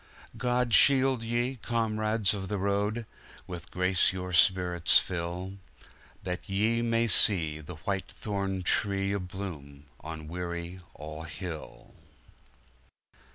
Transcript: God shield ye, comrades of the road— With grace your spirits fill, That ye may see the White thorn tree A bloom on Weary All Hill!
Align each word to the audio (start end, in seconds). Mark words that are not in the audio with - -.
God 0.35 0.73
shield 0.73 1.21
ye, 1.21 1.57
comrades 1.57 2.33
of 2.33 2.47
the 2.47 2.57
road— 2.57 3.05
With 3.45 3.69
grace 3.69 4.11
your 4.11 4.33
spirits 4.33 4.97
fill, 4.97 5.59
That 6.23 6.49
ye 6.49 6.81
may 6.81 7.05
see 7.05 7.59
the 7.61 7.75
White 7.75 8.11
thorn 8.11 8.63
tree 8.63 9.13
A 9.13 9.19
bloom 9.19 9.85
on 9.99 10.27
Weary 10.27 10.79
All 10.95 11.21
Hill! 11.25 11.93